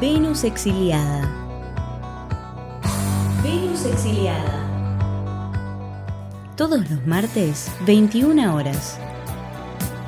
[0.00, 1.30] Venus exiliada.
[3.42, 4.60] Venus exiliada.
[6.56, 8.98] Todos los martes, 21 horas.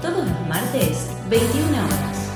[0.03, 2.31] Todos los martes, 21 horas.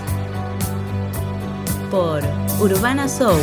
[1.90, 2.22] Por
[2.60, 3.40] Urbana Soul.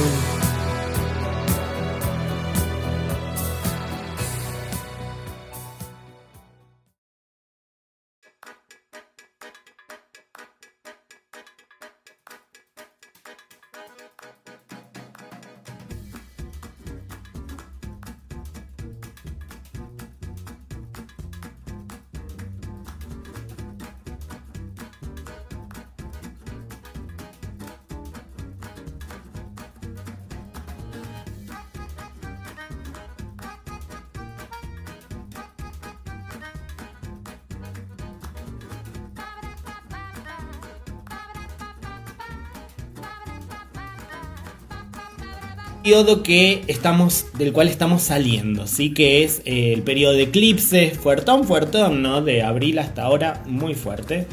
[45.88, 48.90] Periodo que estamos, del cual estamos saliendo, ¿sí?
[48.94, 52.22] que es eh, el periodo de eclipses, fuertón, fuertón, ¿no?
[52.22, 54.28] de abril hasta ahora, muy fuerte.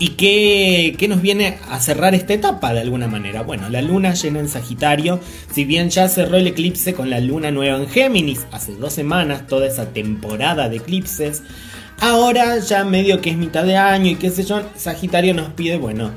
[0.00, 3.42] ¿Y qué, qué, nos viene a cerrar esta etapa de alguna manera?
[3.42, 5.20] Bueno, la luna llena en Sagitario,
[5.52, 9.46] si bien ya cerró el eclipse con la luna nueva en Géminis hace dos semanas,
[9.46, 11.44] toda esa temporada de eclipses,
[12.00, 15.76] ahora ya medio que es mitad de año y qué sé yo, Sagitario nos pide,
[15.76, 16.10] bueno,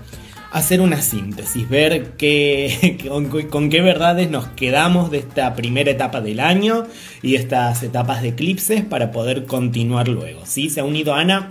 [0.52, 2.97] hacer una síntesis, ver qué,
[3.49, 6.85] con, qué verdades nos quedamos de esta primera etapa del año
[7.21, 10.41] y estas etapas de eclipses para poder continuar luego.
[10.45, 10.69] ¿sí?
[10.69, 11.49] Se ha unido Ana,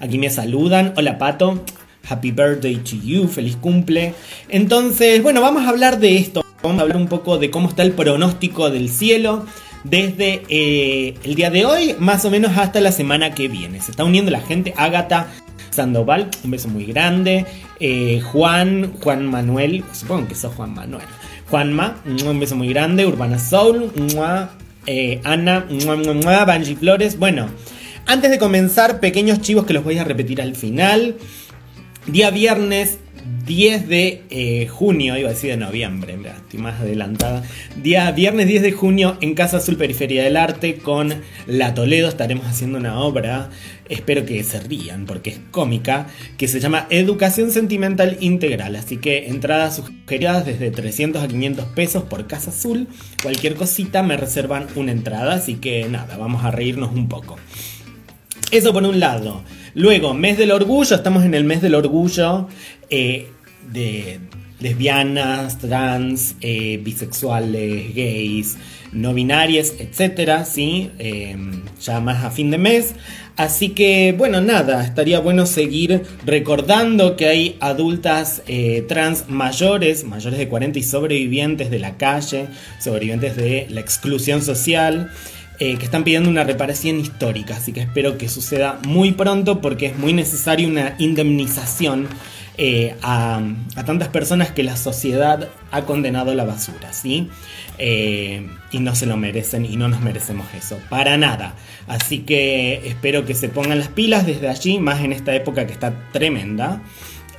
[0.00, 0.92] aquí me saludan.
[0.96, 1.64] Hola Pato,
[2.08, 4.14] happy birthday to you, feliz cumple.
[4.48, 7.82] Entonces, bueno, vamos a hablar de esto, vamos a hablar un poco de cómo está
[7.84, 9.46] el pronóstico del cielo
[9.84, 13.80] desde eh, el día de hoy, más o menos hasta la semana que viene.
[13.80, 15.28] Se está uniendo la gente, Ágata
[15.70, 17.46] Sandoval, un beso muy grande.
[17.78, 21.06] Eh, Juan, Juan Manuel, supongo que sos Juan Manuel.
[21.48, 23.06] Juanma, un beso muy grande.
[23.06, 23.90] Urbana Soul,
[24.86, 25.66] eh, Ana,
[26.46, 27.18] Banji Flores.
[27.18, 27.48] Bueno,
[28.06, 31.16] antes de comenzar, pequeños chivos que los voy a repetir al final.
[32.06, 32.98] Día viernes
[33.46, 37.42] 10 de eh, junio, iba a decir de noviembre, estoy más adelantada.
[37.82, 41.14] Día viernes 10 de junio en Casa Azul Periferia del Arte con
[41.46, 43.50] La Toledo estaremos haciendo una obra,
[43.88, 46.06] espero que se rían porque es cómica,
[46.38, 48.76] que se llama Educación Sentimental Integral.
[48.76, 52.88] Así que entradas sugeridas desde 300 a 500 pesos por Casa Azul.
[53.22, 57.36] Cualquier cosita me reservan una entrada, así que nada, vamos a reírnos un poco.
[58.50, 59.42] Eso por un lado.
[59.74, 62.48] Luego, mes del orgullo, estamos en el mes del orgullo
[62.90, 63.28] eh,
[63.72, 64.20] de
[64.58, 68.58] lesbianas, trans, eh, bisexuales, gays,
[68.92, 70.90] no binarias, etcétera, ¿sí?
[70.98, 71.36] Eh,
[71.80, 72.94] ya más a fin de mes.
[73.36, 78.42] Así que, bueno, nada, estaría bueno seguir recordando que hay adultas
[78.86, 82.48] trans mayores, mayores de 40 y sobrevivientes de la calle,
[82.80, 85.10] sobrevivientes de la exclusión social.
[85.62, 89.84] Eh, que están pidiendo una reparación histórica, así que espero que suceda muy pronto porque
[89.84, 92.08] es muy necesaria una indemnización
[92.62, 93.40] eh, a,
[93.86, 97.30] tantas personas que la sociedad ha condenado a la basura, ¿sí?
[97.78, 101.54] Eh, y no se lo merecen y no nos merecemos eso, para nada.
[101.88, 105.72] Así que espero que se pongan las pilas desde allí, más en esta época que
[105.72, 106.82] está tremenda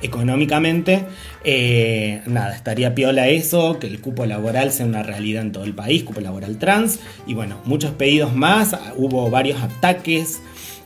[0.02, 1.04] económicamente.
[1.44, 5.72] Eh, nada, estaría piola eso, que el cupo laboral sea una realidad en todo el
[5.72, 6.98] país, cupo laboral trans.
[7.28, 10.40] Y bueno, muchos pedidos más, hubo varios ataques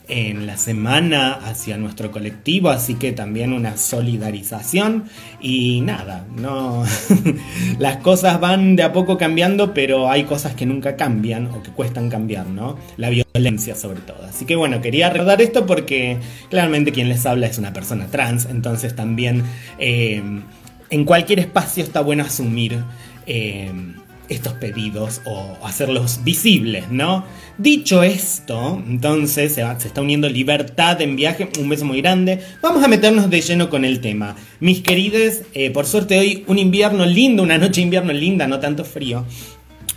[0.09, 5.05] en la semana hacia nuestro colectivo, así que también una solidarización
[5.41, 6.85] y nada, no
[7.79, 11.71] las cosas van de a poco cambiando, pero hay cosas que nunca cambian o que
[11.71, 12.77] cuestan cambiar, ¿no?
[12.97, 14.25] La violencia sobre todo.
[14.29, 16.19] Así que bueno, quería recordar esto porque
[16.51, 19.43] claramente quien les habla es una persona trans, entonces también
[19.79, 20.23] eh,
[20.91, 22.79] en cualquier espacio está bueno asumir
[23.27, 23.73] eh,
[24.29, 27.25] estos pedidos o hacerlos visibles, ¿no?
[27.59, 32.41] Dicho esto, entonces se, está uniendo Libertad en viaje, un beso muy grande.
[32.63, 34.37] Vamos a meternos de lleno con el tema.
[34.61, 38.61] Mis queridos, eh, por suerte hoy un invierno lindo, una noche de invierno linda, no
[38.61, 39.25] tanto frío.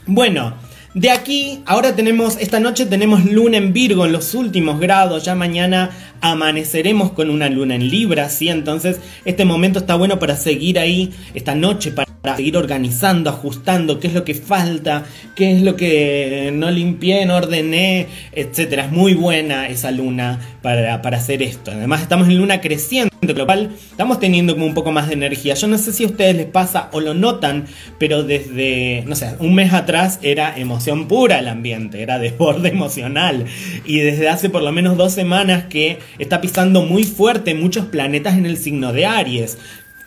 [0.06, 0.54] Bueno,
[0.95, 5.36] de aquí, ahora tenemos, esta noche tenemos luna en Virgo en los últimos grados, ya
[5.36, 8.50] mañana amaneceremos con una luna en Libra, ¿sí?
[8.50, 14.07] Entonces, este momento está bueno para seguir ahí, esta noche, para seguir organizando, ajustando, qué
[14.07, 15.06] es lo que falta,
[15.36, 18.86] qué es lo que no limpié, no ordené, etcétera.
[18.86, 21.71] Es muy buena esa luna para, para hacer esto.
[21.71, 23.10] Además, estamos en luna creciente,
[23.45, 25.54] cual estamos teniendo como un poco más de energía.
[25.54, 27.66] Yo no sé si a ustedes les pasa o lo notan,
[27.98, 33.45] pero desde, no sé, un mes atrás era emoción pura el ambiente, era desborde emocional.
[33.86, 38.38] Y desde hace por lo menos dos semanas que está pisando muy fuerte muchos planetas
[38.38, 39.57] en el signo de Aries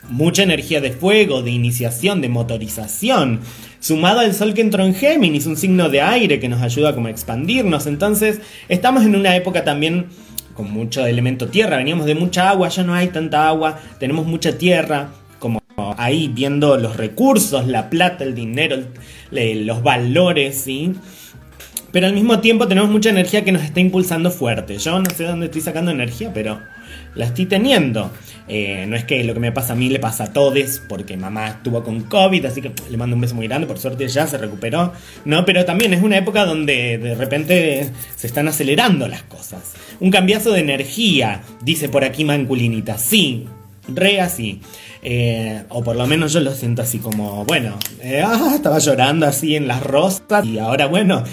[0.09, 3.41] mucha energía de fuego, de iniciación, de motorización,
[3.81, 7.07] sumado al Sol que entró en Géminis, un signo de aire que nos ayuda como
[7.07, 7.87] a expandirnos.
[7.87, 10.07] Entonces, estamos en una época también
[10.55, 14.59] con mucho elemento tierra, veníamos de mucha agua, ya no hay tanta agua, tenemos mucha
[14.59, 15.09] tierra,
[15.39, 15.63] como
[15.97, 18.77] ahí viendo los recursos, la plata, el dinero,
[19.31, 20.93] los valores, ¿sí?
[21.93, 24.79] Pero al mismo tiempo tenemos mucha energía que nos está impulsando fuerte.
[24.79, 26.59] Yo no sé dónde estoy sacando energía, pero
[27.15, 28.11] la estoy teniendo.
[28.49, 31.17] Eh, no es que lo que me pasa a mí le pasa a todos, porque
[31.17, 34.27] mamá estuvo con COVID, así que le mando un beso muy grande, por suerte ya
[34.27, 34.93] se recuperó.
[35.25, 39.75] No, pero también es una época donde de repente se están acelerando las cosas.
[40.01, 42.99] Un cambiazo de energía, dice por aquí Manculinita.
[42.99, 43.47] Sí,
[43.89, 44.61] re así.
[45.05, 49.27] Eh, o por lo menos yo lo siento así como, bueno, eh, ah, estaba llorando
[49.27, 51.25] así en las rosas y ahora, bueno,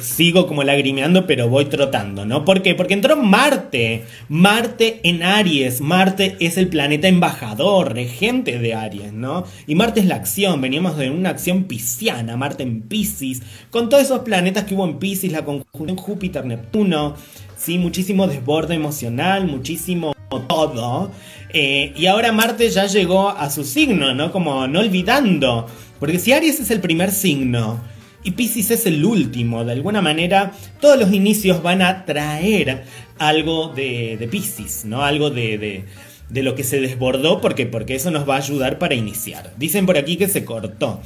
[0.00, 2.44] sigo como lagrimeando, pero voy trotando, ¿no?
[2.44, 2.74] ¿Por qué?
[2.74, 9.44] Porque entró Marte, Marte en Aries, Marte es el planeta embajador, regente de Aries, ¿no?
[9.66, 13.40] Y Marte es la acción, veníamos de una acción pisciana, Marte en Pisces,
[13.70, 17.14] con todos esos planetas que hubo en Pisces, la conjunción Júpiter-Neptuno,
[17.56, 17.78] ¿sí?
[17.78, 21.10] Muchísimo desborde emocional, muchísimo todo.
[21.52, 24.32] Eh, y ahora Marte ya llegó a su signo, ¿no?
[24.32, 25.66] Como no olvidando.
[25.98, 27.80] Porque si Aries es el primer signo
[28.22, 32.84] y Pisces es el último, de alguna manera todos los inicios van a traer
[33.18, 35.02] algo de, de Pisces, ¿no?
[35.02, 35.84] Algo de,
[36.28, 39.52] de, lo que se desbordó, porque, porque eso nos va a ayudar para iniciar.
[39.58, 41.02] Dicen por aquí que se cortó.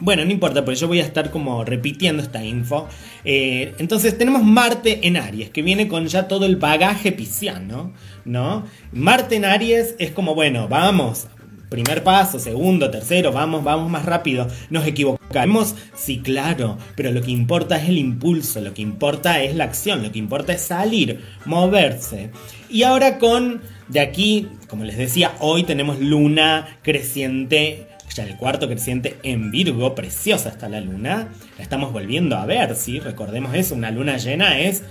[0.00, 2.88] Bueno, no importa, porque yo voy a estar como repitiendo esta info.
[3.24, 7.92] Eh, entonces tenemos Marte en Aries, que viene con ya todo el bagaje pisciano,
[8.24, 8.64] ¿no?
[8.92, 11.28] Marte en Aries es como, bueno, vamos,
[11.68, 14.48] primer paso, segundo, tercero, vamos, vamos más rápido.
[14.68, 19.54] Nos equivocamos, sí, claro, pero lo que importa es el impulso, lo que importa es
[19.54, 22.30] la acción, lo que importa es salir, moverse.
[22.68, 28.68] Y ahora con, de aquí, como les decía, hoy tenemos luna creciente ya el cuarto
[28.68, 33.00] creciente en Virgo, preciosa está la luna, la estamos volviendo a ver, ¿sí?
[33.00, 34.82] Recordemos eso, una luna llena es...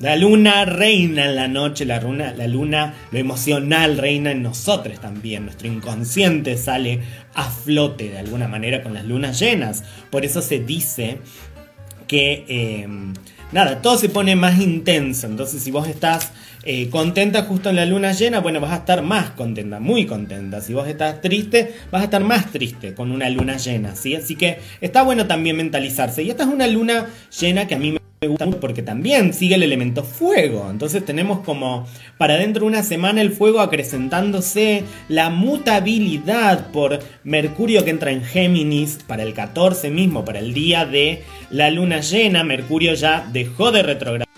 [0.00, 4.98] La luna reina en la noche, la luna, la luna, lo emocional reina en nosotros
[4.98, 5.44] también.
[5.44, 7.00] Nuestro inconsciente sale
[7.34, 9.84] a flote de alguna manera con las lunas llenas.
[10.08, 11.18] Por eso se dice
[12.06, 12.88] que, eh,
[13.52, 15.26] nada, todo se pone más intenso.
[15.26, 16.32] Entonces, si vos estás
[16.62, 20.60] eh, contenta justo en la luna llena, bueno, vas a estar más contenta, muy contenta.
[20.60, 24.14] Si vos estás triste, vas a estar más triste con una luna llena, ¿sí?
[24.14, 26.22] Así que está bueno también mentalizarse.
[26.22, 27.06] Y esta es una luna
[27.38, 30.68] llena que a mí me gusta mucho porque también sigue el elemento fuego.
[30.70, 31.86] Entonces tenemos como
[32.18, 38.22] para dentro de una semana el fuego acrecentándose, la mutabilidad por Mercurio que entra en
[38.22, 42.44] Géminis para el 14 mismo, para el día de la luna llena.
[42.44, 44.29] Mercurio ya dejó de retrogradar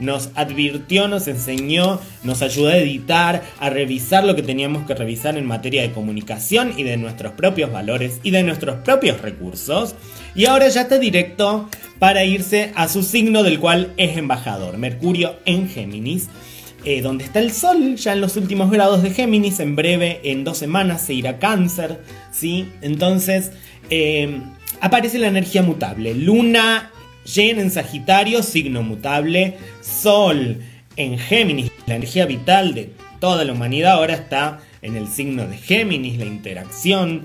[0.00, 5.36] nos advirtió, nos enseñó, nos ayudó a editar, a revisar lo que teníamos que revisar
[5.36, 9.94] en materia de comunicación y de nuestros propios valores y de nuestros propios recursos.
[10.34, 11.68] Y ahora ya está directo
[11.98, 16.28] para irse a su signo del cual es embajador, Mercurio en Géminis.
[16.84, 20.44] Eh, donde está el Sol, ya en los últimos grados de Géminis, en breve, en
[20.44, 22.00] dos semanas, se irá Cáncer,
[22.30, 22.70] ¿sí?
[22.82, 23.50] Entonces,
[23.90, 24.40] eh,
[24.80, 26.92] aparece la energía mutable, Luna
[27.34, 29.56] Yen en Sagitario, signo mutable.
[29.82, 30.58] Sol
[30.96, 35.56] en Géminis, la energía vital de toda la humanidad ahora está en el signo de
[35.56, 37.22] Géminis, la interacción,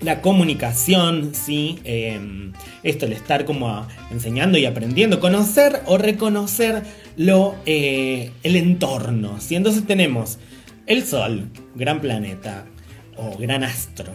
[0.00, 1.78] la comunicación, ¿sí?
[1.84, 2.52] Em,
[2.82, 6.82] esto, el estar como enseñando y aprendiendo, conocer o reconocer
[7.16, 9.40] lo, eh, el entorno.
[9.40, 9.54] ¿sí?
[9.54, 10.38] Entonces tenemos
[10.86, 12.66] el Sol, gran planeta
[13.16, 14.14] o gran astro.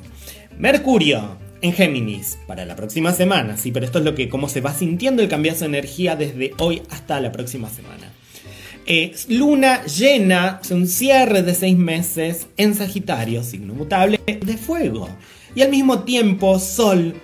[0.58, 4.62] Mercurio, en Géminis para la próxima semana, sí, pero esto es lo que, cómo se
[4.62, 8.12] va sintiendo el cambiazo de energía desde hoy hasta la próxima semana.
[9.30, 15.10] luna llena, un cierre de seis meses en Sagitario, signo mutable de fuego.
[15.56, 17.16] Y al mismo tiempo, Sol,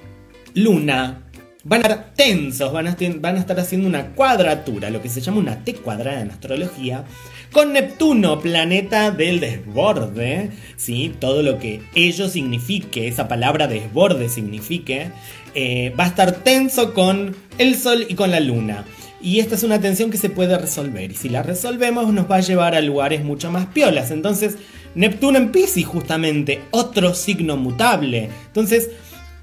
[0.56, 1.23] Luna,
[1.64, 5.22] van a estar tensos, van a, van a estar haciendo una cuadratura, lo que se
[5.22, 7.06] llama una T cuadrada en astrología,
[7.52, 11.14] con Neptuno, planeta del desborde, ¿sí?
[11.20, 15.12] todo lo que ello signifique, esa palabra desborde signifique,
[15.56, 18.84] eh, va a estar tenso con el Sol y con la Luna.
[19.22, 21.12] Y esta es una tensión que se puede resolver.
[21.12, 24.12] Y si la resolvemos nos va a llevar a lugares mucho más piolas.
[24.12, 24.58] Entonces,
[24.96, 28.30] Neptuno en Pisces justamente, otro signo mutable.
[28.48, 28.90] Entonces,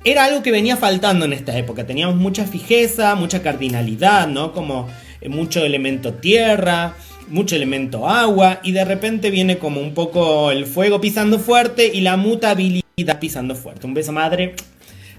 [0.05, 1.87] era algo que venía faltando en esta época.
[1.87, 4.53] Teníamos mucha fijeza, mucha cardinalidad, ¿no?
[4.53, 4.89] Como
[5.21, 6.95] eh, mucho elemento tierra
[7.31, 12.01] mucho elemento agua y de repente viene como un poco el fuego pisando fuerte y
[12.01, 13.87] la mutabilidad pisando fuerte.
[13.87, 14.55] Un beso madre.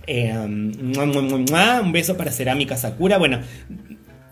[0.07, 3.17] Eh, un beso para Cerámica Sakura.
[3.17, 3.39] Bueno,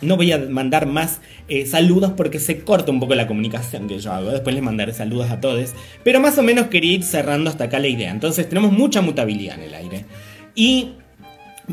[0.02, 4.00] no voy a mandar más eh, saludos porque se corta un poco la comunicación que
[4.00, 4.32] yo hago.
[4.32, 5.74] Después les mandaré saludos a todos.
[6.04, 8.12] Pero más o menos quería ir cerrando hasta acá la idea.
[8.12, 10.06] Entonces tenemos mucha mutabilidad en el aire.
[10.56, 10.94] Y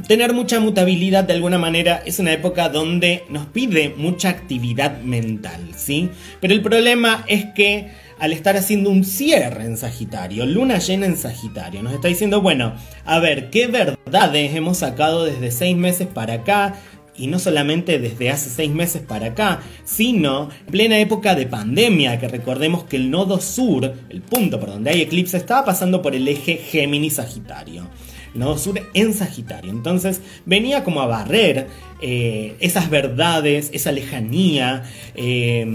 [0.06, 5.72] tener mucha mutabilidad de alguna manera es una época donde nos pide mucha actividad mental,
[5.76, 6.10] ¿sí?
[6.40, 11.16] Pero el problema es que al estar haciendo un cierre en Sagitario, luna llena en
[11.16, 16.34] Sagitario, nos está diciendo, bueno, a ver, ¿qué verdades hemos sacado desde seis meses para
[16.34, 16.74] acá?
[17.18, 22.18] y no solamente desde hace seis meses para acá, sino en plena época de pandemia,
[22.20, 26.14] que recordemos que el nodo sur, el punto por donde hay eclipse, estaba pasando por
[26.14, 27.88] el eje Géminis-Sagitario.
[28.36, 29.70] Nodo Sur en Sagitario.
[29.70, 31.68] Entonces venía como a barrer
[32.00, 35.66] eh, esas verdades, esa lejanía, eh,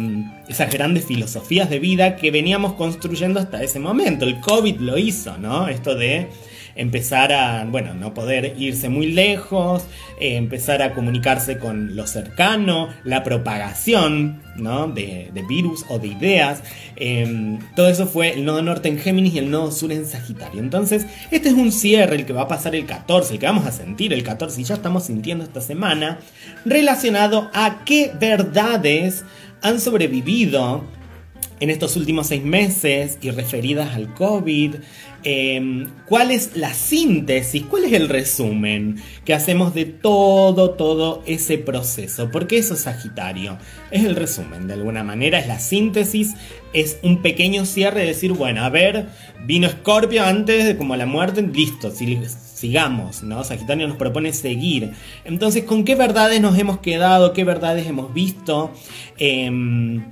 [0.48, 4.26] esas grandes filosofías de vida que veníamos construyendo hasta ese momento.
[4.26, 5.68] El COVID lo hizo, ¿no?
[5.68, 6.28] Esto de
[6.82, 9.84] empezar a, bueno, no poder irse muy lejos,
[10.20, 14.88] eh, empezar a comunicarse con lo cercano, la propagación, ¿no?
[14.88, 16.64] De, virus o de ideas.
[16.96, 20.60] Em, todo eso fue el nodo norte en Géminis y el nodo sur en Sagitario.
[20.60, 23.66] Entonces, este es un cierre, el que va a pasar el 14, el que vamos
[23.66, 26.20] a sentir el 14 y ya estamos sintiendo esta semana,
[26.66, 29.24] relacionado a qué verdades
[29.62, 30.84] han sobrevivido
[31.62, 34.76] en estos últimos seis meses y referidas al COVID,
[35.24, 41.60] Em, cuál es la síntesis, cuál es el resumen que hacemos de todo, todo ese
[41.60, 42.32] proceso.
[42.32, 43.58] Porque eso es Sagitario.
[43.92, 46.34] Es el resumen, de alguna manera, es la síntesis,
[46.74, 49.10] es un pequeño cierre de decir, bueno, a ver,
[49.46, 53.44] vino Scorpio antes de como la muerte, listo, sigamos, ¿no?
[53.44, 54.92] Sagitario nos propone seguir.
[55.24, 57.34] Entonces, ¿con qué verdades nos hemos quedado?
[57.34, 58.72] ¿Qué verdades hemos visto?
[59.20, 60.04] Em,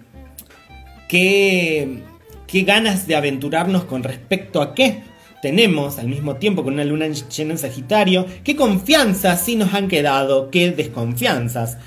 [1.08, 2.04] ¿Qué
[2.50, 5.04] qué ganas de aventurarnos con respecto a qué
[5.42, 9.88] tenemos al mismo tiempo con una luna llena en Sagitario, qué confianzas sí nos han
[9.88, 11.78] quedado, qué desconfianzas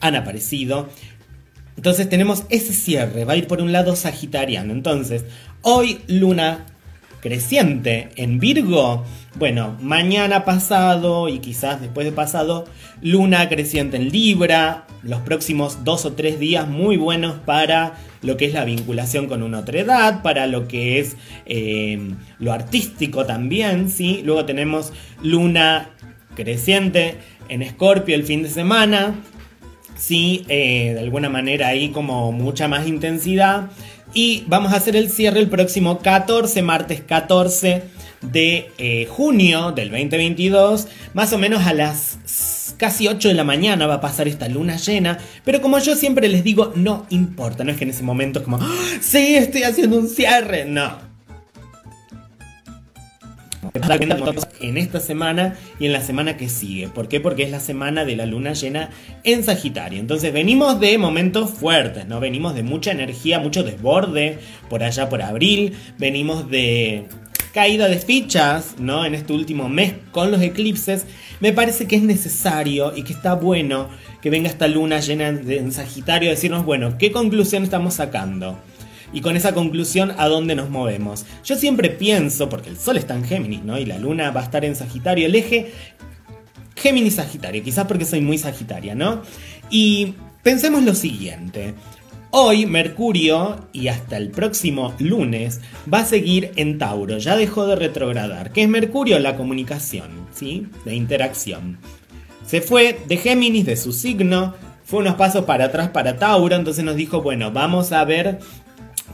[0.00, 0.88] han aparecido.
[1.76, 4.72] Entonces tenemos ese cierre, va a ir por un lado sagitariano.
[4.72, 5.24] Entonces,
[5.60, 6.64] hoy luna
[7.20, 9.04] creciente en Virgo,
[9.34, 12.64] bueno, mañana pasado y quizás después de pasado,
[13.02, 17.94] luna creciente en Libra, los próximos dos o tres días muy buenos para
[18.26, 21.16] lo que es la vinculación con una otra edad, para lo que es
[21.46, 24.20] eh, lo artístico también, ¿sí?
[24.24, 24.92] Luego tenemos
[25.22, 25.90] luna
[26.34, 27.14] creciente
[27.48, 29.14] en Escorpio el fin de semana,
[29.96, 33.70] sí, eh, de alguna manera ahí como mucha más intensidad.
[34.12, 37.82] Y vamos a hacer el cierre el próximo 14, martes 14
[38.22, 42.18] de eh, junio del 2022, más o menos a las
[42.76, 46.28] casi 8 de la mañana va a pasar esta luna llena, pero como yo siempre
[46.28, 48.74] les digo, no importa, no es que en ese momento es como, ¡Ah!
[49.00, 51.06] sí, estoy haciendo un cierre, no.
[54.60, 56.88] En esta semana y en la semana que sigue.
[56.88, 57.20] ¿Por qué?
[57.20, 58.90] Porque es la semana de la luna llena
[59.24, 59.98] en Sagitario.
[59.98, 62.20] Entonces venimos de momentos fuertes, ¿no?
[62.20, 64.38] Venimos de mucha energía, mucho desborde
[64.70, 65.74] por allá por abril.
[65.98, 67.06] Venimos de
[67.56, 69.06] caída de fichas, ¿no?
[69.06, 71.06] En este último mes con los eclipses,
[71.40, 73.88] me parece que es necesario y que está bueno
[74.20, 78.58] que venga esta luna llena en Sagitario a decirnos, bueno, ¿qué conclusión estamos sacando?
[79.10, 81.24] Y con esa conclusión, ¿a dónde nos movemos?
[81.46, 83.78] Yo siempre pienso, porque el Sol está en Géminis, ¿no?
[83.78, 85.72] Y la Luna va a estar en Sagitario, el eje
[86.76, 89.22] Géminis-Sagitario, quizás porque soy muy Sagitaria, ¿no?
[89.70, 91.72] Y pensemos lo siguiente.
[92.38, 97.76] Hoy Mercurio y hasta el próximo lunes va a seguir en Tauro, ya dejó de
[97.76, 98.52] retrogradar.
[98.52, 99.18] ¿Qué es Mercurio?
[99.18, 100.66] La comunicación, ¿sí?
[100.84, 101.78] La interacción.
[102.44, 104.52] Se fue de Géminis, de su signo,
[104.84, 108.38] fue unos pasos para atrás para Tauro, entonces nos dijo, bueno, vamos a ver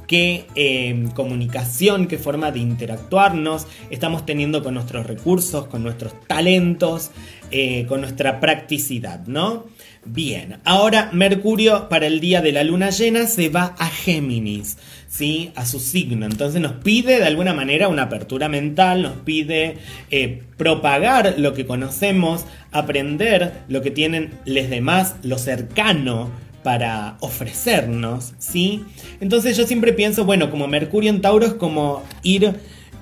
[0.09, 7.12] qué em, comunicación, qué forma de interactuarnos estamos teniendo con nuestros recursos, con nuestros talentos,
[7.52, 9.67] eh, con nuestra practicidad, ¿no?
[10.04, 14.76] Bien, ahora Mercurio para el día de la luna llena se va a Géminis,
[15.09, 15.52] ¿sí?
[15.54, 16.26] A su signo.
[16.26, 19.76] Entonces nos pide de alguna manera una apertura mental, nos pide
[20.11, 26.30] eh, propagar lo que conocemos, aprender lo que tienen los demás, lo cercano
[26.64, 28.85] para ofrecernos, ¿sí?
[29.21, 32.54] Entonces yo siempre pienso, bueno, como Mercurio en Tauro es como ir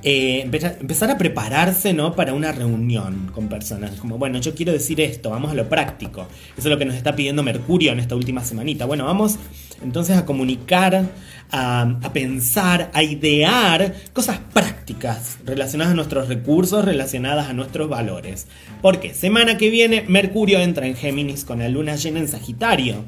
[0.02, 2.14] eh, empezar a prepararse ¿no?
[2.14, 3.92] para una reunión con personas.
[3.92, 6.26] Como, bueno, yo quiero decir esto, vamos a lo práctico.
[6.56, 8.86] Eso es lo que nos está pidiendo Mercurio en esta última semanita.
[8.86, 9.36] Bueno, vamos
[9.82, 11.10] entonces a comunicar,
[11.50, 18.46] a, a pensar, a idear cosas prácticas relacionadas a nuestros recursos, relacionadas a nuestros valores.
[18.82, 23.04] Porque semana que viene Mercurio entra en Géminis con la luna llena en Sagitario.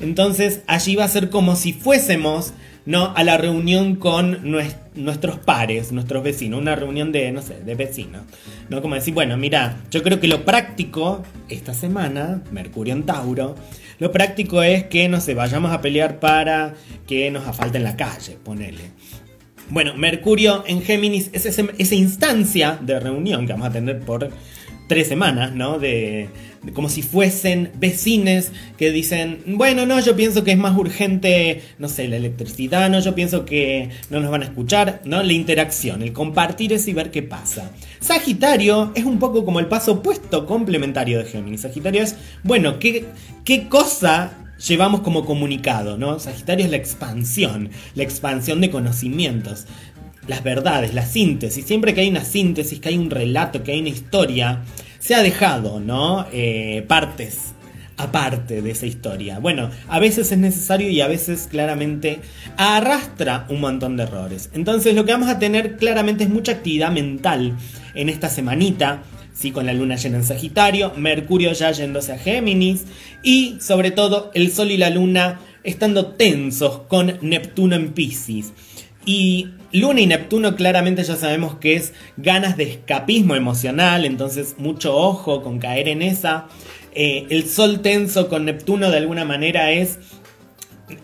[0.00, 2.52] Entonces allí va a ser como si fuésemos
[2.86, 3.12] ¿no?
[3.16, 4.40] A la reunión con
[4.94, 8.22] nuestros pares, nuestros vecinos, una reunión de, no sé, de vecinos,
[8.68, 8.82] ¿no?
[8.82, 13.54] Como decir, bueno, mira, yo creo que lo práctico esta semana, Mercurio en Tauro,
[13.98, 16.74] lo práctico es que, no sé, vayamos a pelear para
[17.06, 18.90] que nos afalte en la calle, ponele.
[19.70, 24.28] Bueno, Mercurio en Géminis es esa instancia de reunión que vamos a tener por
[24.86, 25.78] tres semanas, ¿no?
[25.78, 26.28] De,
[26.72, 31.88] como si fuesen vecines que dicen, bueno, no, yo pienso que es más urgente, no
[31.88, 35.22] sé, la electricidad, no, yo pienso que no nos van a escuchar, ¿no?
[35.22, 37.70] La interacción, el compartir eso y ver qué pasa.
[38.00, 41.62] Sagitario es un poco como el paso opuesto complementario de Géminis.
[41.62, 43.06] Sagitario es, bueno, ¿qué,
[43.44, 44.32] qué cosa
[44.66, 46.18] llevamos como comunicado, ¿no?
[46.18, 49.66] Sagitario es la expansión, la expansión de conocimientos,
[50.26, 51.64] las verdades, la síntesis.
[51.64, 54.62] Siempre que hay una síntesis, que hay un relato, que hay una historia,
[54.98, 56.26] se ha dejado, ¿no?
[56.32, 57.54] Eh, partes
[57.96, 59.38] aparte de esa historia.
[59.38, 62.20] Bueno, a veces es necesario y a veces claramente
[62.56, 64.50] arrastra un montón de errores.
[64.52, 67.56] Entonces lo que vamos a tener claramente es mucha actividad mental
[67.94, 69.02] en esta semanita.
[69.32, 72.84] Sí, con la luna llena en Sagitario, Mercurio ya yéndose a Géminis
[73.22, 78.52] y sobre todo el Sol y la luna estando tensos con Neptuno en Pisces.
[79.04, 84.96] Y Luna y Neptuno claramente ya sabemos que es ganas de escapismo emocional, entonces mucho
[84.96, 86.46] ojo con caer en esa.
[86.92, 89.98] Eh, el Sol tenso con Neptuno de alguna manera es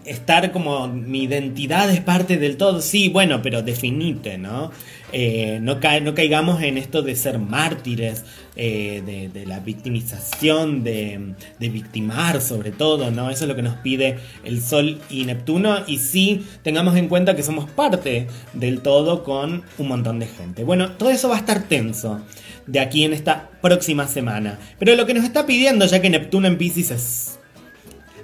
[0.05, 4.71] estar como mi identidad es parte del todo, sí, bueno, pero definite, ¿no?
[5.13, 8.25] Eh, no, caigamos en esto de ser mártires,
[8.57, 13.31] eh, de, la victimización, de, de, victimar sobre todo, ¿no?
[13.31, 17.35] Eso es lo que nos pide el Sol y Neptuno y sí tengamos en cuenta
[17.35, 20.65] que somos parte del todo con un montón de gente.
[20.65, 22.21] Bueno, todo eso va a estar tenso
[22.67, 24.59] de aquí en esta próxima semana.
[24.79, 27.40] Pero lo que nos está pidiendo, ya que Neptuno en Pisces es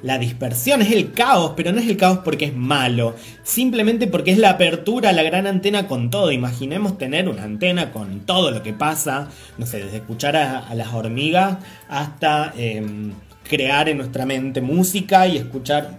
[0.02, 4.32] la dispersión, es el caos, pero no es el caos porque es malo, simplemente porque
[4.32, 6.32] es la apertura a la gran antena con todo.
[6.32, 10.92] Imaginemos tener una antena con todo lo que pasa, no sé, desde escuchar a, las
[10.92, 13.12] hormigas hasta em,
[13.48, 15.98] crear en nuestra mente música y escuchar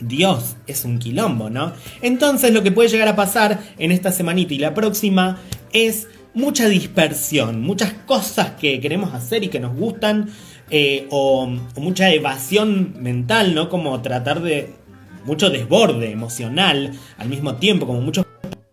[0.00, 1.72] Dios, es un quilombo, ¿no?
[2.02, 5.38] Entonces lo que puede llegar a pasar en esta semanita y la próxima
[5.72, 10.30] es mucha dispersión, muchas cosas que queremos hacer y que nos gustan,
[10.70, 13.68] eh, o, mucha evasión mental, ¿no?
[13.68, 14.72] Como tratar de
[15.24, 18.24] mucho desborde emocional al mismo tiempo, como muchos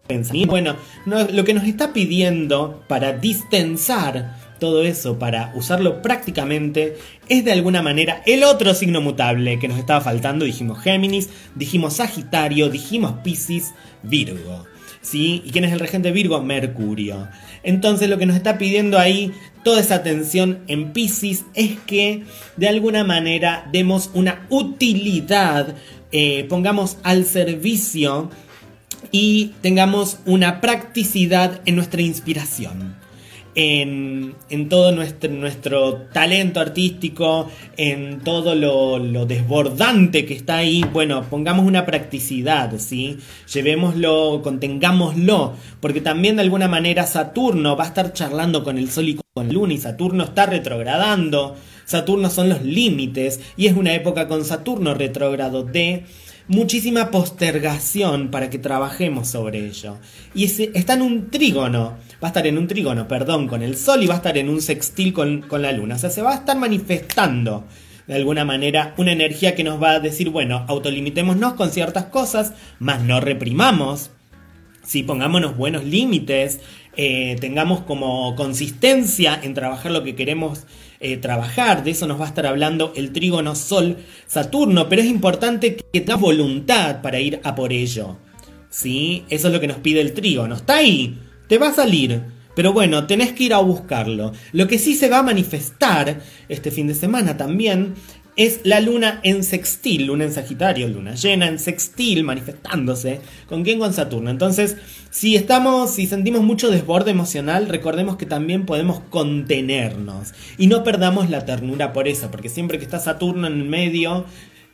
[0.07, 0.51] pensamientos.
[0.51, 6.97] Bueno, lo que nos está pidiendo para distensar todo eso, para usarlo prácticamente,
[7.29, 10.45] es de alguna manera el otro signo mutable que nos estaba faltando.
[10.45, 14.65] Dijimos Géminis, dijimos Sagitario, dijimos Pisces, Virgo.
[15.09, 15.41] ¿Sí?
[15.45, 16.41] ¿Y quién es el regente Virgo?
[16.41, 17.29] Mercurio.
[17.63, 19.31] Entonces lo que nos está pidiendo ahí
[19.63, 22.23] toda esa atención en Pisces es que
[22.57, 25.75] de alguna manera demos una utilidad,
[26.11, 28.29] eh, pongamos al servicio
[29.11, 33.06] y tengamos una practicidad en nuestra inspiración
[33.59, 41.83] en, todo nuestro, talento artístico, en todo lo, desbordante que está ahí, bueno, pongamos una
[41.83, 43.17] practicidad, ¿sí?
[43.51, 49.09] Llevémoslo, contengámoslo, porque también de alguna manera Saturno va a estar charlando con el Sol
[49.09, 53.95] y con la Luna, y Saturno está retrogradando, Saturno son los límites, y es una
[53.95, 56.05] época con Saturno retrógrado de
[56.47, 59.97] muchísima postergación para que trabajemos sobre ello.
[60.33, 64.03] Y está en un trígono, va a estar en un trígono, perdón, con el Sol
[64.03, 65.95] y va a estar en un sextil con, la Luna.
[65.95, 67.65] O sea, se va a estar manifestando
[68.07, 72.53] de alguna manera una energía que nos va a decir, bueno, autolimitémonos con ciertas cosas,
[72.79, 74.11] más no reprimamos,
[74.83, 76.61] si pongámonos buenos límites,
[76.95, 80.65] eh, tengamos como consistencia en trabajar lo que queremos
[80.99, 85.07] eh, trabajar, de eso nos va a estar hablando el trígono Sol Saturno, pero es
[85.07, 88.17] importante que tengas voluntad para ir a por ello.
[88.69, 89.23] ¿Sí?
[89.29, 90.55] Eso es lo que nos pide el trígono.
[90.55, 92.21] Está ahí, te va a salir.
[92.55, 94.31] Pero bueno, tenés que ir a buscarlo.
[94.51, 97.93] Lo que sí se va a manifestar este fin de semana también
[98.37, 103.19] es la luna en sextil, luna en Sagitario, luna llena en sextil, manifestándose.
[103.49, 103.79] ¿Con quién?
[103.79, 104.29] Con Saturno.
[104.29, 104.77] Entonces,
[105.09, 110.33] si estamos, si sentimos mucho desborde emocional, recordemos que también podemos contenernos.
[110.59, 114.25] Y no perdamos la ternura por eso, porque siempre que está Saturno en el medio,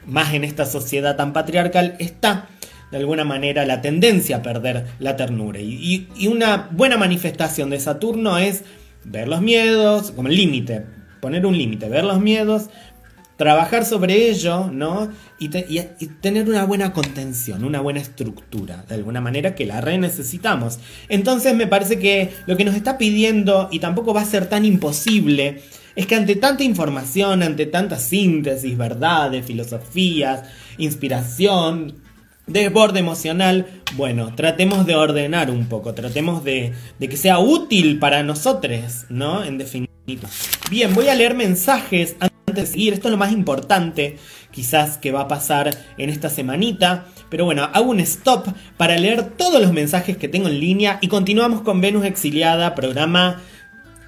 [0.06, 2.50] más en esta sociedad tan patriarcal, está
[2.92, 5.60] de alguna manera la tendencia a perder la ternura.
[5.62, 8.66] Y, una buena manifestación de Saturno es
[9.06, 10.86] ver los miedos, como límite,
[11.22, 12.70] poner un límite, ver los miedos,
[13.38, 15.10] trabajar sobre ello, ¿no?
[15.40, 15.50] Y,
[16.22, 20.80] tener una buena contención, una buena estructura, de alguna manera que la re necesitamos.
[21.10, 24.66] Entonces me parece que lo que nos está pidiendo, y tampoco va a ser tan
[24.66, 25.62] imposible,
[25.96, 30.44] es que ante tanta información, ante tanta síntesis, verdades, filosofías,
[30.78, 31.96] inspiración,
[32.48, 38.24] desborde emocional, bueno, tratemos de ordenar un poco, tratemos de, de que sea útil para
[38.24, 39.44] nosotros, ¿no?
[39.44, 40.30] En definitiva.
[40.70, 42.16] Bien, voy a leer mensajes
[42.54, 44.18] de seguir, esto es lo más importante
[44.52, 47.06] quizás que va a pasar en esta semanita.
[47.30, 51.08] Pero bueno, hago un stop para leer todos los mensajes que tengo en línea y
[51.08, 53.42] continuamos con Venus Exiliada, programa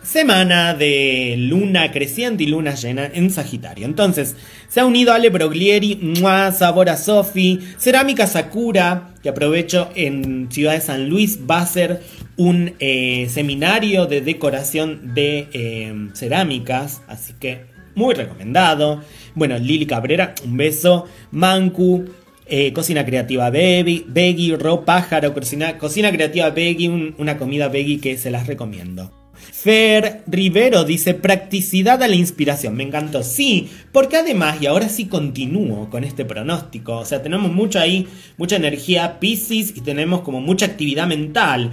[0.05, 3.85] semana de luna creciente y luna llena en Sagitario.
[3.85, 4.35] Entonces,
[4.69, 10.73] se ha unido Ale Broglieri, Mua, Sabor a Sofi, Cerámica Sakura, que aprovecho en Ciudad
[10.73, 12.01] de San Luis, va a ser
[12.37, 19.01] un eh, seminario de decoración de eh, cerámicas, así que muy recomendado.
[19.33, 21.07] Bueno, Lili Cabrera, un beso.
[21.31, 22.05] Mancu,
[22.45, 28.17] eh, Cocina Creativa Baby, Veggie, Ro Pájaro, Cocina, Cocina Creativa Veggie, una comida Veggie que
[28.17, 29.11] se las recomiendo.
[29.51, 32.75] Fer Rivero dice practicidad a la inspiración.
[32.75, 33.23] Me encantó.
[33.23, 36.99] Sí, porque además, y ahora sí continúo con este pronóstico.
[36.99, 41.71] O sea, tenemos mucho ahí, mucha energía Pisces y tenemos como mucha actividad mental.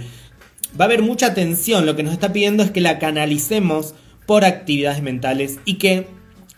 [0.79, 1.85] Va a haber mucha tensión.
[1.85, 3.93] Lo que nos está pidiendo es que la canalicemos
[4.25, 6.07] por actividades mentales y que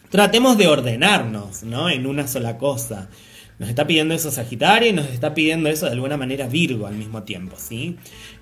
[0.10, 1.90] tratemos de ordenarnos, ¿no?
[1.90, 3.10] En una sola cosa.
[3.58, 6.96] Nos está pidiendo eso Sagitario y nos está pidiendo eso de alguna manera Virgo al
[6.96, 7.96] mismo tiempo, ¿sí?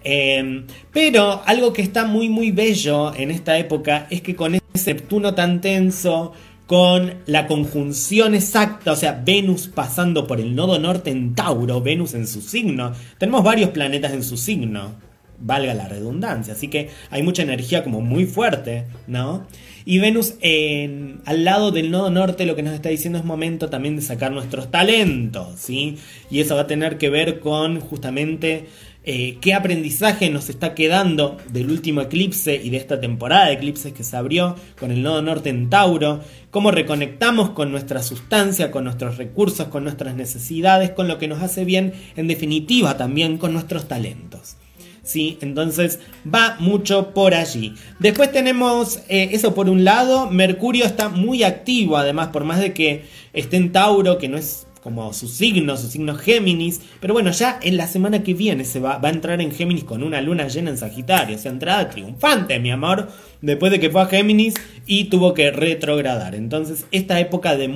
[0.04, 4.94] Em, pero algo que está muy muy bello en esta época es que con ese
[4.94, 6.34] Neptuno tan tenso,
[6.66, 12.16] con la conjunción exacta, o sea, Venus pasando por el nodo norte en Tauro, Venus
[12.16, 14.96] en su signo, tenemos varios planetas en su signo,
[15.44, 19.46] valga la redundancia, así que hay mucha energía como muy fuerte, ¿no?
[19.86, 23.70] Y Venus en, al lado del nodo norte lo que nos está diciendo es momento
[23.70, 25.98] también de sacar nuestros talentos, ¿sí?
[26.32, 28.68] Y eso va a tener que ver con justamente
[29.06, 33.92] eh, qué aprendizaje nos está quedando del último eclipse y de esta temporada de eclipses
[33.92, 38.86] que se abrió con el nodo norte en Tauro, cómo reconectamos con nuestra sustancia, con
[38.86, 43.52] nuestros recursos, con nuestras necesidades, con lo que nos hace bien, en definitiva también con
[43.52, 44.56] nuestros talentos.
[45.04, 45.38] ¿Sí?
[45.42, 46.00] Entonces
[46.34, 47.76] va mucho por allí.
[48.00, 52.74] Después tenemos eh, eso por un lado, Mercurio está muy activo, además, por más de
[52.74, 57.32] que esté en Tauro, que no es como su signo, su signo Géminis, pero bueno,
[57.32, 60.50] ya en la semana que viene se va, a entrar en Géminis con una luna
[60.50, 63.10] llena en Sagitario, o sea, entrada triunfante, mi amor,
[63.42, 66.36] después de que fue a Géminis y tuvo que retrogradar.
[66.36, 67.74] Entonces, esta época de.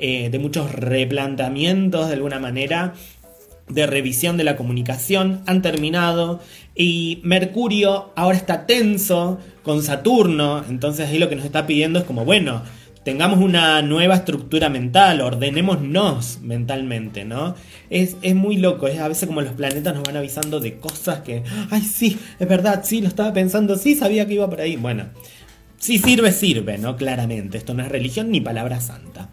[0.00, 2.94] Eh, de muchos replanteamientos de alguna manera
[3.68, 6.40] de revisión de la comunicación han terminado
[6.74, 12.04] y Mercurio ahora está tenso con Saturno, entonces ahí lo que nos está pidiendo es
[12.04, 12.62] como, bueno,
[13.04, 17.54] tengamos una nueva estructura mental, ordenémonos mentalmente, ¿no?
[17.90, 21.20] Es, es, muy loco, es a veces como los planetas nos van avisando de cosas
[21.20, 24.76] que, ay, sí, es verdad, sí, lo estaba pensando, sí, sabía que iba por ahí.
[24.76, 25.06] Bueno,
[25.78, 26.96] si sirve, sirve, ¿no?
[26.96, 29.30] Claramente, esto no es religión ni palabra santa.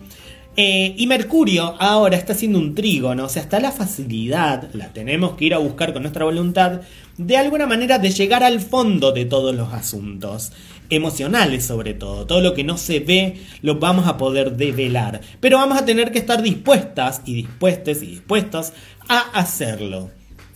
[0.57, 5.35] Eh, y Mercurio ahora está haciendo un trígono, o sea, está la facilidad, la tenemos
[5.35, 6.79] que ir a buscar con nuestra voluntad,
[7.17, 10.53] de alguna manera de llegar al fondo de todos los asuntos,
[10.89, 15.57] emocionales sobre todo, todo lo que no se ve lo vamos a poder develar, pero
[15.57, 18.71] vamos a tener que estar dispuestas y dispuestos y dispuestos
[19.09, 20.11] a hacerlo.